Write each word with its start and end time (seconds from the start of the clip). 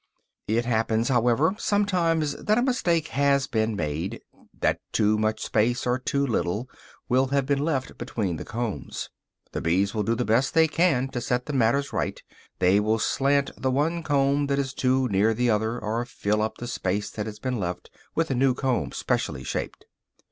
It 0.47 0.65
happens, 0.65 1.09
however, 1.09 1.53
sometimes 1.59 2.35
that 2.37 2.57
a 2.57 2.63
mistake 2.63 3.09
has 3.09 3.45
been 3.45 3.75
made; 3.75 4.19
that 4.59 4.79
too 4.91 5.15
much 5.19 5.41
space, 5.43 5.85
or 5.85 5.99
too 5.99 6.25
little, 6.25 6.67
will 7.07 7.27
have 7.27 7.45
been 7.45 7.63
left 7.63 7.99
between 7.99 8.37
the 8.37 8.43
combs. 8.43 9.11
The 9.51 9.61
bees 9.61 9.93
will 9.93 10.01
do 10.01 10.15
the 10.15 10.25
best 10.25 10.55
they 10.55 10.67
can 10.67 11.09
to 11.09 11.21
set 11.21 11.47
matters 11.53 11.93
right; 11.93 12.19
they 12.57 12.79
will 12.79 12.97
slant 12.97 13.51
the 13.55 13.69
one 13.69 14.01
comb 14.01 14.47
that 14.47 14.57
is 14.57 14.73
too 14.73 15.07
near 15.09 15.35
the 15.35 15.51
other, 15.51 15.77
or 15.77 16.03
fill 16.05 16.41
up 16.41 16.57
the 16.57 16.65
space 16.65 17.11
that 17.11 17.27
has 17.27 17.37
been 17.37 17.59
left 17.59 17.91
with 18.15 18.31
a 18.31 18.33
new 18.33 18.55
comb 18.55 18.91
specially 18.93 19.43
shaped. 19.43 19.85